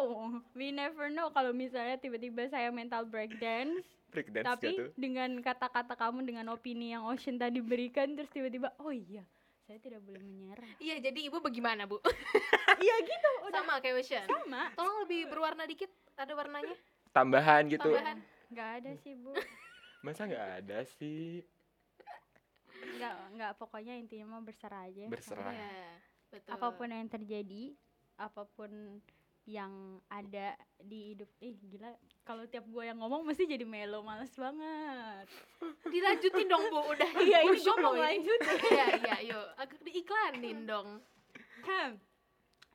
[0.51, 4.83] we never know kalau misalnya tiba-tiba saya mental breakdance Breakdance tapi gitu.
[4.95, 9.23] dengan kata-kata kamu dengan opini yang Ocean tadi berikan terus tiba-tiba oh iya
[9.67, 11.99] saya tidak boleh menyerah Iya, jadi ibu bagaimana, Bu?
[12.83, 14.23] iya gitu udah Sama kayak Ocean.
[14.23, 15.91] sama Tolong lebih berwarna dikit.
[16.15, 16.71] Ada warnanya?
[17.11, 17.83] Tambahan gitu.
[17.91, 18.17] Tambahan.
[18.47, 19.35] nggak ada sih bu
[20.07, 21.43] Masa nggak ada sih?
[22.97, 25.51] nggak nggak pokoknya intinya mau berserah aja Berserah.
[25.51, 25.75] Iya,
[26.31, 26.51] betul.
[26.55, 27.63] apa pun yang terjadi
[28.15, 28.71] apa pun
[29.47, 31.95] yang ada di hidup ih gila
[32.27, 35.27] kalau tiap gue yang ngomong mesti jadi melo males banget
[35.87, 36.83] Dilanjutin dong, Bu.
[36.91, 38.03] Udah iya ini gue mau loh ini.
[38.03, 39.47] lanjut Iya, iya, yuk.
[39.55, 40.99] Agak diiklanin dong.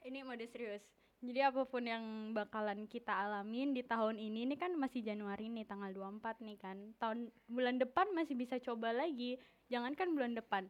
[0.06, 0.82] ini mode serius
[1.22, 5.62] jadi apa pun yang bakalan kita alamin di tahun ini ini kan masih Januari nih
[5.62, 9.38] tanggal 24 nih kan tahun bulan depan masih bisa coba lagi
[9.70, 10.66] jangankan bulan depan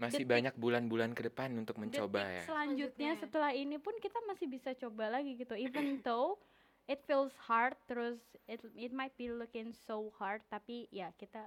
[0.00, 0.32] Masih Detik.
[0.32, 2.42] banyak bulan-bulan ke depan untuk mencoba detik ya.
[2.48, 3.20] selanjutnya Selanjutnya.
[3.20, 6.40] setelah ini pun kita masih bisa coba lagi gitu even though
[6.88, 8.16] it feels hard terus
[8.48, 11.44] it it might be looking so hard tapi ya kita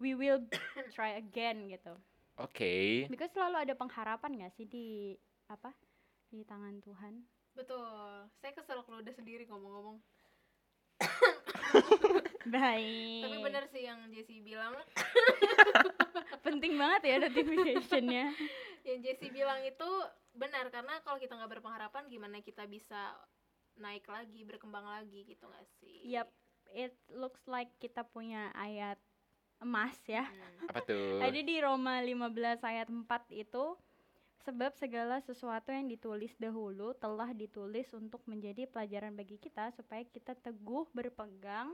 [0.00, 0.40] we will
[0.96, 1.92] try again gitu
[2.34, 3.04] Oke.
[3.06, 5.12] because selalu ada pengharapan gak sih di
[5.46, 5.70] apa
[6.32, 7.20] di tangan Tuhan
[7.54, 8.26] Betul.
[8.42, 10.02] Saya kesel kalau udah sendiri ngomong-ngomong.
[12.48, 14.76] baik Tapi benar sih yang Jessie bilang.
[16.46, 18.26] penting banget ya notificationnya
[18.88, 19.90] Yang Jessie bilang itu
[20.36, 23.16] benar karena kalau kita nggak berpengharapan gimana kita bisa
[23.80, 26.04] naik lagi, berkembang lagi gitu gak sih?
[26.06, 26.28] Yap.
[26.74, 28.98] it looks like kita punya ayat
[29.62, 30.68] emas ya Hmm.
[30.68, 31.20] Apa tuh?
[31.24, 33.64] Ada di Roma 15 ayat 4 itu
[34.44, 40.36] sebab segala sesuatu yang ditulis dahulu telah ditulis untuk menjadi pelajaran bagi kita supaya kita
[40.36, 41.72] teguh berpegang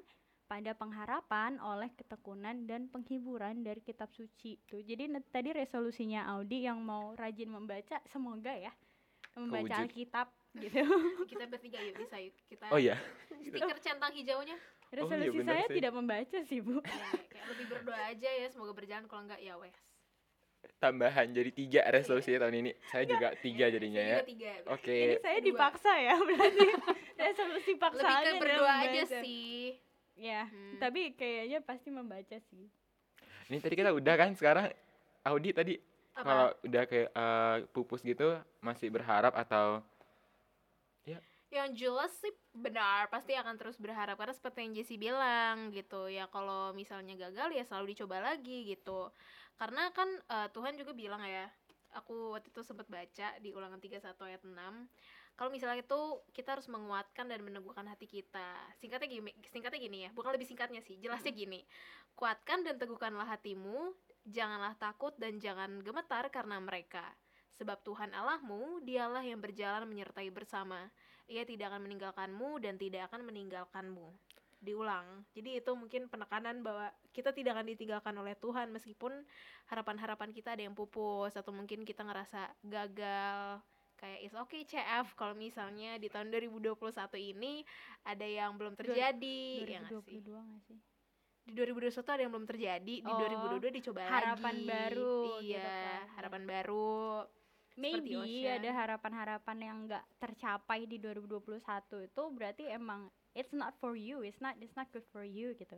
[0.51, 4.83] pada pengharapan oleh ketekunan dan penghiburan dari kitab suci tuh.
[4.83, 8.75] Jadi tadi resolusinya Audi yang mau rajin membaca semoga ya
[9.39, 9.83] membaca Kewujud.
[9.87, 10.27] Alkitab
[10.67, 10.83] gitu.
[11.31, 12.99] Kita bertiga yuk bisa yuk kita Oh iya.
[13.31, 14.59] stiker centang hijaunya
[14.91, 15.75] Resolusi benar saya sih.
[15.79, 16.83] tidak membaca sih, Bu.
[16.83, 19.79] ya, kayak lebih berdoa aja ya semoga berjalan kalau enggak ya wes
[20.77, 22.71] Tambahan jadi tiga resolusinya tahun ini.
[22.91, 24.19] Saya juga tiga jadinya ya.
[24.69, 24.93] Oke.
[24.93, 26.67] Ini saya dipaksa ya berarti.
[27.17, 29.77] Resolusi lebih paksaan ke berdoa aja sih
[30.21, 30.77] Ya, Hmm.
[30.77, 32.69] tapi kayaknya pasti membaca sih.
[33.49, 34.69] Ini tadi kita udah kan sekarang
[35.25, 35.75] Audi tadi
[36.13, 39.81] kalau udah kayak eh, pupus gitu masih berharap atau
[41.51, 46.31] yang jelas sih benar pasti akan terus berharap karena seperti yang Jessie bilang gitu ya
[46.31, 49.11] kalau misalnya gagal ya selalu dicoba lagi gitu
[49.59, 51.51] karena kan eh, Tuhan juga bilang ya
[51.99, 54.55] aku waktu itu sempat baca di ulangan 31 ayat 6
[55.41, 56.01] kalau misalnya itu
[56.37, 60.85] kita harus menguatkan dan meneguhkan hati kita singkatnya gini singkatnya gini ya bukan lebih singkatnya
[60.85, 61.65] sih jelasnya gini
[62.13, 63.97] kuatkan dan teguhkanlah hatimu
[64.29, 67.17] janganlah takut dan jangan gemetar karena mereka
[67.57, 70.93] sebab Tuhan Allahmu dialah yang berjalan menyertai bersama
[71.31, 74.11] ia tidak akan meninggalkanmu dan tidak akan meninggalkanmu.
[74.61, 75.25] Diulang.
[75.33, 79.25] Jadi itu mungkin penekanan bahwa kita tidak akan ditinggalkan oleh Tuhan meskipun
[79.73, 83.63] harapan-harapan kita ada yang pupus atau mungkin kita ngerasa gagal.
[84.01, 86.73] Kayak is okay CF kalau misalnya di tahun 2021
[87.21, 87.61] ini
[88.01, 90.19] ada yang belum terjadi ya nggak sih?
[90.25, 90.79] 2022 nggak sih?
[91.41, 94.67] Di 2021 ada yang belum terjadi, di Oh, 2022 dicoba harapan lagi.
[94.67, 96.03] baru gitu Iya, kan.
[96.17, 97.01] harapan baru.
[97.71, 98.57] Seperti Maybe Ocean.
[98.57, 101.61] ada harapan-harapan yang nggak tercapai di 2021
[102.03, 105.77] itu berarti emang it's not for you, it's not it's not good for you gitu.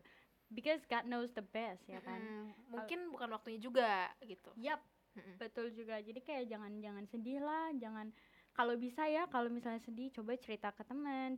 [0.49, 2.21] Because God knows the best ya kan.
[2.21, 4.53] Mm, mungkin bukan waktunya juga gitu.
[4.57, 4.81] Yap,
[5.13, 5.37] Mm-mm.
[5.37, 5.99] betul juga.
[5.99, 8.09] Jadi kayak jangan jangan sedih lah, jangan
[8.53, 11.37] kalau bisa ya kalau misalnya sedih coba cerita ke teman.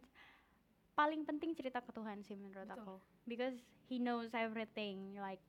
[0.95, 2.79] Paling penting cerita ke Tuhan sih menurut Betul.
[2.79, 2.95] aku.
[3.25, 5.43] Because he knows everything like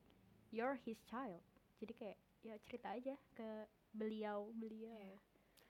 [0.49, 1.37] you're his child.
[1.77, 3.49] Jadi kayak ya cerita aja ke
[3.91, 4.93] beliau, beliau.
[4.95, 5.17] Iya.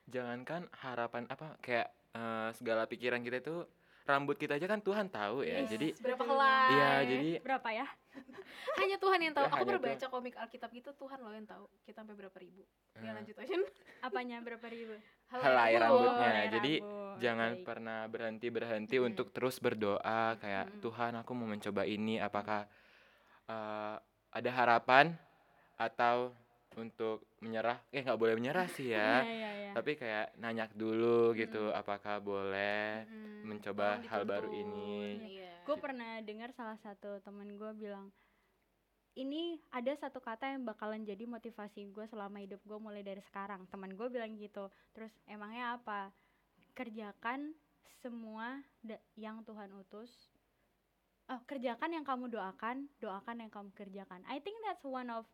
[0.06, 3.65] jangankan harapan apa kayak eh, segala pikiran kita itu
[4.06, 5.65] rambut kita aja kan Tuhan tahu ya.
[5.65, 5.68] Yes.
[5.68, 6.70] Jadi Berapa helai?
[6.70, 7.88] Iya, jadi- berapa ya?
[8.80, 9.45] hanya Tuhan yang tahu.
[9.45, 9.95] Ya, Aku pernah Tuhan.
[9.95, 11.65] baca komik Alkitab gitu, Tuhan loh yang tahu.
[11.82, 12.63] Kita sampai berapa ribu?
[12.97, 13.56] Ya lanjut aja.
[14.08, 14.95] Apanya berapa ribu?
[15.28, 16.30] Helai rambutnya.
[16.30, 17.63] helai Jadi, rambut, jangan baik.
[17.63, 19.06] pernah berhenti berhenti Mm.
[19.06, 19.99] untuk terus berdoa
[20.36, 20.82] kayak Mm-mm.
[20.82, 22.67] Tuhan aku mau mencoba ini apakah
[23.45, 23.95] eh,
[24.32, 25.15] ada harapan
[25.75, 26.32] atau
[26.75, 29.71] untuk menyerah eh nggak boleh menyerah sih Iya, ya iya, iya.
[29.71, 31.78] tapi kayak nanya dulu gitu Mm-mm.
[31.78, 35.04] apakah boleh Mm, mencoba tolong hal baru ini.
[35.39, 35.55] Iya.
[35.65, 38.13] Gue pernah dengar salah satu temen gue bilang
[39.15, 43.63] ini ada satu kata yang bakalan jadi motivasi gue selama hidup gue mulai dari sekarang.
[43.71, 44.67] Teman gue bilang gitu.
[44.91, 46.12] Terus emangnya apa?
[46.75, 47.56] Kerjakan
[48.04, 48.60] semua
[49.15, 50.12] yang Tuhan utus.
[51.32, 54.21] Oh, kerjakan yang kamu doakan doakan yang kamu kerjakan.
[54.28, 55.25] I think that's one of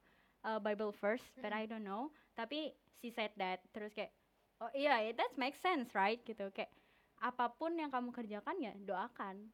[0.46, 2.14] uh, Bible verse but I don't know.
[2.38, 3.66] Tapi she said that.
[3.74, 4.14] Terus kayak
[4.62, 6.22] oh iya yeah, that makes sense right?
[6.22, 6.54] Gitu.
[6.54, 6.70] Kayak
[7.18, 9.50] apa pun yang kamu kerjakan ya doakan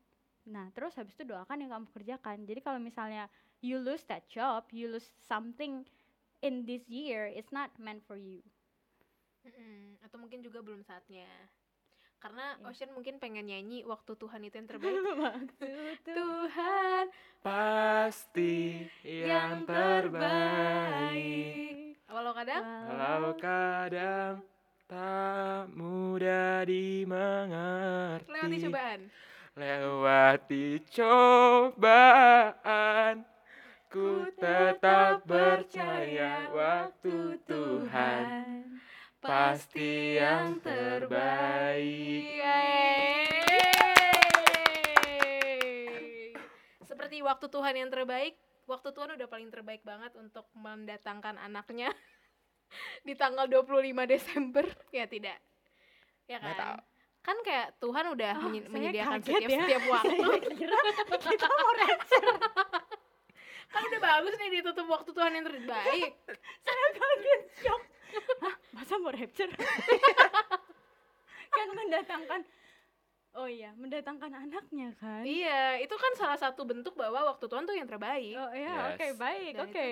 [0.48, 3.28] nah terus habis itu doakan yang kamu kerjakan jadi kalau misalnya
[3.60, 5.84] you lose that job you lose something
[6.40, 8.40] in this year it's not meant for you
[9.44, 10.00] Mm-mm.
[10.02, 11.28] atau mungkin juga belum saatnya
[12.18, 12.66] karena Iya.
[12.66, 15.70] Ocean mungkin pengen nyanyi waktu Tuhan itu yang terbaik waktu
[16.04, 17.06] Tuhan
[17.40, 19.64] Pasti yang
[20.68, 21.96] terbaik.
[22.08, 24.42] walau kadang Walau kadang
[24.84, 28.28] tak mudah dimengerti.
[28.28, 29.02] lewati cobaan
[29.58, 32.06] Lewati cobaan
[33.90, 38.78] Ku tetap percaya waktu Tuhan
[39.18, 43.26] Pasti yang terbaik Yeay.
[46.86, 48.38] Seperti waktu Tuhan yang terbaik,
[48.70, 51.90] waktu Tuhan udah paling terbaik banget untuk mendatangkan anaknya
[53.10, 53.74] di tanggal 25
[54.06, 54.70] Desember.
[54.94, 55.42] Ya tidak.
[56.30, 56.97] Ya Nggak tahu.
[57.28, 57.38] Kan?
[57.44, 59.60] Kayak Tuhan udah Oh, menye- saya menyediakan setiap ya.
[59.62, 60.16] setiap waktu.
[60.18, 60.78] Saya kira
[61.28, 62.38] kita mau rapture.
[63.68, 66.12] kan udah bagus nih ditutup waktu Tuhan yang terbaik.
[66.58, 67.82] Saya kaget shock.
[68.40, 69.52] Hah, masa mau rapture?
[71.50, 72.42] kan mendatangkan
[73.34, 75.22] Oh iya, mendatangkan anaknya kan?
[75.22, 78.34] iya, itu kan salah satu bentuk bahwa waktu Tuhan tuh yang terbaik.
[78.34, 79.14] Oh iya, oke Yes.
[79.16, 79.88] baik, oke.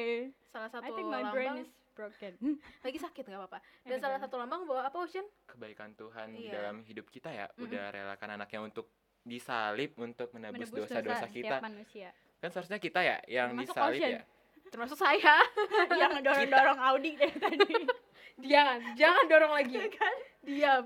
[0.50, 2.34] Salah satu I think my brain lambang is broken.
[2.86, 3.60] lagi sakit nggak apa-apa.
[3.82, 5.24] Dan salah satu lambang bahwa apa Ocean?
[5.46, 6.60] Kebaikan Tuhan di Iya.
[6.60, 7.64] dalam hidup kita ya Mm-mm.
[7.66, 8.92] Udah relakan anaknya untuk
[9.24, 12.12] disalib untuk menebus Menebus dosa-dosa kita manusia.
[12.38, 14.14] Kan seharusnya kita ya yang Termasuk disalib Ocean.
[14.14, 14.24] ya
[14.66, 15.34] Termasuk saya.
[15.96, 17.74] Yang dorong-dorong Audi dari tadi.
[18.50, 19.78] jangan, jangan dorong lagi.
[19.90, 20.16] kan?
[20.42, 20.86] Diam.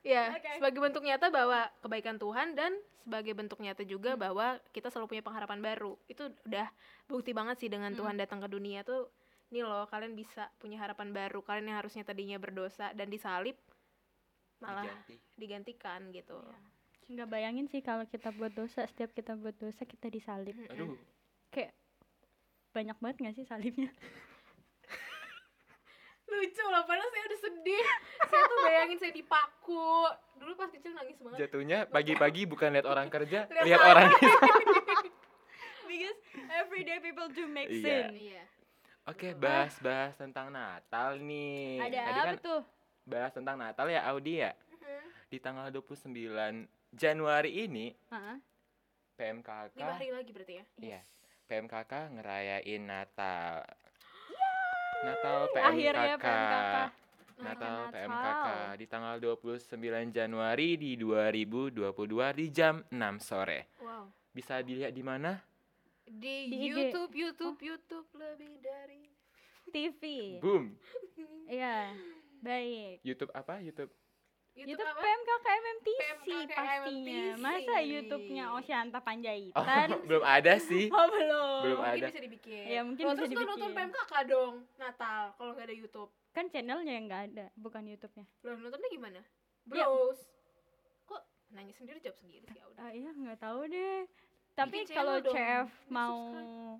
[0.00, 0.50] Ya, Oke.
[0.56, 5.22] sebagai bentuk nyata bahwa kebaikan Tuhan dan sebagai bentuk nyata juga bahwa kita selalu punya
[5.22, 5.98] pengharapan baru.
[6.06, 6.70] Itu udah
[7.04, 7.98] bukti banget sih dengan Mm.
[7.98, 9.10] Tuhan datang ke dunia tuh
[9.52, 11.44] nih loh kalian bisa punya harapan baru.
[11.44, 13.54] Kalian yang harusnya tadinya berdosa dan disalib
[14.58, 15.14] malah diganti.
[15.36, 16.40] digantikan gitu.
[16.40, 16.58] Iya.
[17.12, 20.56] Nggak bayangin sih kalau kita buat dosa, setiap kita buat dosa kita disalib.
[20.72, 20.96] Aduh
[21.52, 21.76] Kayak
[22.72, 23.92] banyak banget gak sih salibnya?
[26.32, 27.84] Lucu loh, padahal saya udah sedih.
[28.24, 30.08] saya tuh bayangin saya dipaku.
[30.40, 31.38] Dulu pas kecil nangis banget.
[31.44, 34.08] Jatuhnya pagi-pagi bukan lihat orang kerja Lihat orang
[35.84, 36.18] Because
[36.56, 37.84] everyday people do make Iya.
[38.08, 38.16] sin.
[38.16, 38.44] Iya.
[39.02, 42.60] Oke bahas-bahas tentang Natal nih Ada Tadi apa kan tuh?
[43.02, 45.04] bahas tentang Natal ya Audi ya Mhm.
[45.26, 46.54] Di tanggal 29
[46.90, 48.36] Januari ini Heeh.
[49.12, 50.64] PMKK Lima hari lagi berarti ya?
[50.78, 51.00] Iya.
[51.44, 53.60] PMKK ngerayain Natal.
[55.02, 56.22] Natal Akhirnya PMKK.
[56.22, 56.76] PMKK.
[57.42, 57.92] Natal Natal.
[57.92, 59.76] PMKK di tanggal 29
[60.10, 61.84] Januari di 2022
[62.32, 63.68] di jam 6 sore.
[63.78, 64.08] Wow.
[64.30, 65.36] Bisa dilihat di mana?
[66.04, 66.66] Di, Di IG.
[66.68, 69.02] YouTube, YouTube, YouTube lebih dari
[69.70, 70.02] TV.
[70.42, 70.74] Boom.
[71.46, 71.94] Iya.
[72.42, 73.00] Baik.
[73.02, 73.62] YouTube apa?
[73.62, 73.92] YouTube.
[74.52, 75.00] YouTube, apa?
[75.00, 77.24] PMKK MMTC PMKK pastinya.
[77.40, 79.88] Masa YouTube-nya Osyanta Oh, Panjaitan?
[80.10, 80.92] belum ada sih.
[80.92, 81.60] Oh, belum.
[81.64, 82.06] Belum Mungkin ada.
[82.12, 82.62] bisa dibikin.
[82.68, 83.88] Iya, mungkin Loh, bisa terus kan nonton dibikin.
[83.88, 86.10] PMKK dong Natal kalau nggak ada YouTube.
[86.32, 88.24] Kan channelnya yang nggak ada, bukan YouTube-nya.
[88.44, 89.20] Loh, nontonnya gimana?
[89.20, 89.24] Ya.
[89.88, 90.20] Bros.
[91.06, 92.80] Kok nanya sendiri jawab sendiri sih ya udah.
[92.82, 94.04] Ah iya nggak tahu deh.
[94.52, 96.78] Tapi kalau CF mau subscribe.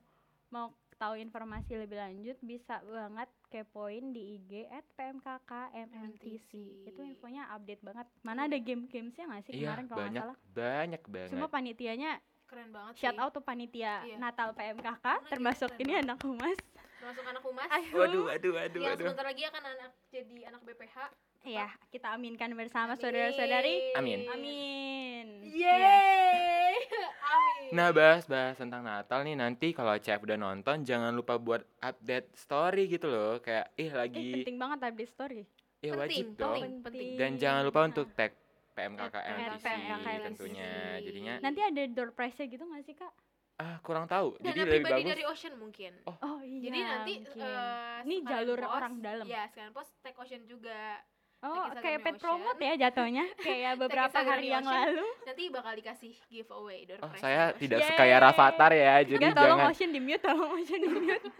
[0.48, 5.50] mau tahu informasi lebih lanjut bisa banget kepoin di IG at PMKK
[5.88, 6.50] MMTC.
[6.86, 8.06] Itu infonya update banget.
[8.20, 10.36] Mana ada game-gamesnya nggak sih Iya, kemarin kalau nggak banyak salah?
[10.52, 11.28] banyak banget.
[11.28, 12.12] Semua panitianya
[12.44, 13.18] Keren banget shout sih.
[13.18, 14.16] out tuh panitia Iya.
[14.16, 16.04] Natal PMKK Karena termasuk keren ini banget.
[16.06, 16.58] anak humas.
[17.02, 17.68] Masuk anak humas.
[17.90, 19.02] Waduh, waduh, waduh, yang waduh.
[19.02, 20.96] sebentar lagi akan anak jadi anak BPH.
[21.42, 23.02] Iya, kita aminkan bersama Amin.
[23.02, 23.74] saudara-saudari.
[23.92, 24.20] Amin.
[24.28, 25.26] Amin.
[25.42, 25.74] Iya.
[25.74, 25.74] Iya.
[25.74, 26.74] Yeay.
[27.20, 27.70] Amin.
[27.72, 32.86] Nah, bahas-bahas tentang Natal nih nanti kalau CF udah nonton jangan lupa buat update story
[32.88, 33.42] gitu loh.
[33.42, 35.42] Kayak ih Eh, lagi penting banget update story.
[35.82, 36.54] ya wajib penting, dong.
[36.54, 37.08] penting, penting.
[37.18, 38.32] Dan jangan lupa untuk tag
[38.72, 40.70] PMKK At MTC PMKK tentunya.
[41.00, 43.12] Jadinya Nanti ada door prize-nya gitu nggak sih, Kak?
[43.54, 44.34] ah kurang tahu.
[44.38, 45.06] Dana Jadi lebih bagus.
[45.08, 45.92] dari Ocean mungkin.
[46.08, 46.60] Oh iya.
[46.64, 47.42] Jadi nanti mungkin.
[47.42, 49.24] eh, Ini jalur post, orang dalam.
[49.24, 50.98] Ya, sekalian post tag Ocean juga.
[51.42, 52.22] Oh, kayak pet Ocean.
[52.22, 53.24] promote ya jatuhnya.
[53.42, 54.78] kayak beberapa hari yang Ocean.
[54.86, 55.06] lalu.
[55.22, 57.58] Nanti bakal dikasih giveaway door Oh, saya Ocean.
[57.58, 57.88] tidak Yeay.
[57.88, 58.94] sekaya Rafathar ya.
[59.02, 61.26] Jadi Enggak, tolong jangan Ocean di mute, tolong Ocean di mute.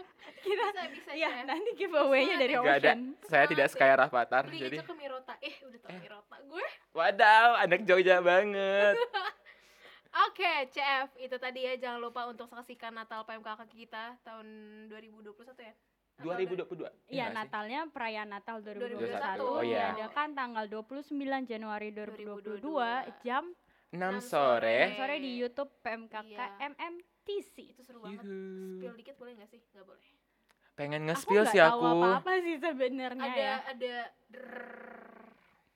[0.43, 1.47] Kita bisa bisa ya Chef.
[1.47, 2.91] nanti giveaway-nya dari Nggak ada.
[2.91, 3.01] Ocean.
[3.23, 4.43] saya tidak sekaya Rafathar.
[4.45, 5.35] Beli Jadi aja ke Mirota.
[5.39, 5.99] Eh, udah tau Eh.
[6.03, 6.67] Mirota gue.
[6.93, 8.95] wadaw, anak Jogja banget.
[10.29, 14.45] Oke, CF itu tadi ya jangan lupa untuk saksikan Natal PMKK kita tahun
[14.89, 15.73] 2021 ya.
[16.23, 16.89] 2022.
[17.09, 17.37] Iya, nggak sih?
[17.37, 19.93] Natalnya perayaan Natal 2021 Oh, iya.
[19.93, 21.13] diadakan tanggal 29
[21.45, 22.63] Januari 2022
[23.21, 23.45] jam
[23.89, 24.89] 6 enam sore.
[24.89, 24.97] sore.
[24.97, 26.47] sore di YouTube PMKK Iya.
[26.65, 27.55] MMTC.
[27.69, 28.21] Itu seru banget.
[28.21, 28.79] Yuhu.
[28.79, 29.61] Spill dikit boleh gak sih?
[29.69, 30.01] Gak boleh.
[30.73, 31.87] Pengen Aku nge-spill sih tahu aku.
[32.01, 33.57] apa-apa sih sebenarnya Ada ya.
[33.69, 33.95] ada
[34.27, 35.21] drrrr.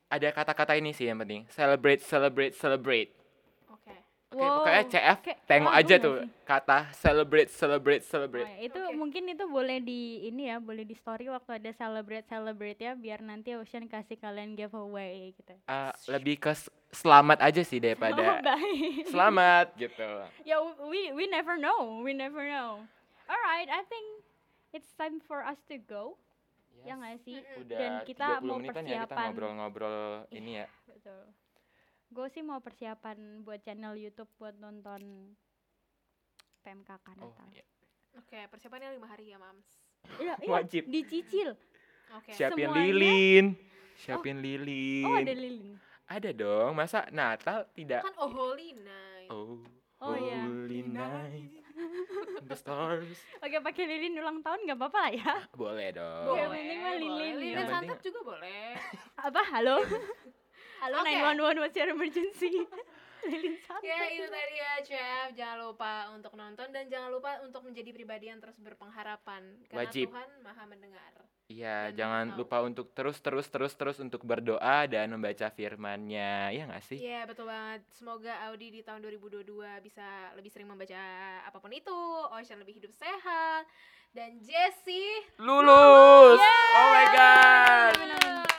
[0.06, 1.44] Ada kata-kata ini sih yang penting.
[1.50, 3.11] Celebrate, celebrate, celebrate.
[4.26, 4.34] Oke.
[4.36, 4.58] Oke, Wow.
[4.58, 6.28] pokoknya CF Kayak tengok aja tuh sih?
[6.42, 8.48] kata celebrate, celebrate, Oh, celebrate.
[8.48, 8.94] ya, itu Oke.
[8.94, 13.22] mungkin itu boleh di ini ya, boleh di story waktu ada celebrate celebrate ya, biar
[13.22, 15.54] nanti Ocean kasih kalian giveaway gitu.
[15.64, 16.52] Ah, lebih ke
[16.90, 19.06] selamat aja sih Oh, daripada baik.
[19.06, 20.08] selamat gitu.
[20.42, 22.82] ya we we never know, we never know.
[23.24, 24.06] Alright, I think
[24.72, 26.18] it's time for us to go.
[26.82, 26.98] Ya Yes.
[26.98, 27.38] nggak sih?
[27.56, 29.22] Udah Dan kita 30 mau menitan ya kita persiapan.
[29.24, 29.98] ngobrol-ngobrol
[30.30, 30.66] ini ya.
[30.84, 31.30] Betul.
[32.09, 35.35] Gue sih mau persiapan buat channel YouTube buat nonton
[36.62, 37.47] PMKK Oh, Natal.
[37.53, 37.64] iya.
[38.16, 39.66] Oke, persiapannya lima hari ya, Mams.
[40.16, 40.83] Iya, iya, Wajib.
[40.87, 41.53] dicicil.
[42.12, 42.33] Oke.
[42.33, 43.47] Siapin Semuanya- lilin.
[43.97, 45.05] Siapin lilin.
[45.05, 45.75] Oh, ada lilin.
[46.07, 49.29] Ada dong, masa Natal tidak Kan oh holy night.
[49.29, 49.59] Oh,
[49.99, 50.38] Oh, iya.
[50.40, 51.51] holy night.
[52.42, 53.21] The stars.
[53.37, 55.35] Oke, pakai lilin ulang tahun nggak apa-apa lah ya.
[55.53, 56.25] Boleh dong.
[56.31, 56.49] Boleh.
[56.49, 56.92] Lilin ya.
[56.97, 58.64] Lilin Yang penting- santet juga boleh.
[59.19, 59.40] Apa?
[59.47, 59.77] Halo?
[60.78, 61.12] Halo, Oke.
[61.12, 62.52] 911 what's your emergency?
[63.26, 63.90] lilin santet.
[63.90, 68.30] Ya itu tadi ya Chef Jangan lupa untuk nonton Dan jangan lupa untuk menjadi pribadi
[68.30, 70.14] yang terus berpengharapan Karena Wajib.
[70.14, 71.10] Tuhan maha mendengar
[71.46, 72.38] Iya, jangan tahu.
[72.42, 76.50] lupa untuk terus terus terus terus untuk berdoa dan membaca firman-Nya.
[76.50, 76.98] Ya nggak sih?
[76.98, 80.02] Iya betul banget Semoga Audi di tahun 2022 bisa
[80.34, 80.98] lebih sering membaca
[81.46, 81.94] apa pun itu
[82.34, 83.62] Ocean lebih hidup sehat
[84.10, 86.42] Dan Jessie Lulus.
[86.74, 87.94] Oh my god.
[87.94, 88.56] Amin.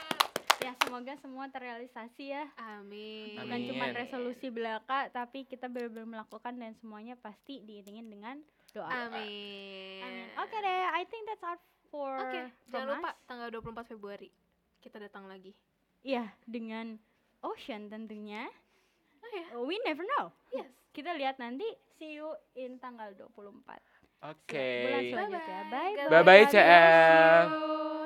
[0.68, 2.44] Ya, semoga semua terrealisasi ya.
[2.76, 8.36] Amin Bukan cuma resolusi belaka, tapi kita benar-benar melakukan dan semuanya pasti diiringin dengan
[8.70, 8.84] doa.
[8.84, 10.28] Amin, Amin.
[10.36, 11.56] Oke deh, I think that's all
[11.88, 13.18] for Oke, from jangan lupa us.
[13.24, 14.28] tanggal 24 Februari
[14.78, 15.56] Kita datang lagi
[16.04, 17.00] Iya, dengan
[17.40, 18.44] Ocean tentunya.
[19.18, 20.28] Oh ya, We never know.
[20.52, 21.64] yes Kita lihat nanti.
[21.96, 23.56] See you in tanggal 24.
[24.20, 24.68] Oke.
[24.84, 25.60] Bulan selanjutnya.
[25.66, 27.46] Bye God Bye-bye, bless CF.
[27.48, 27.97] you.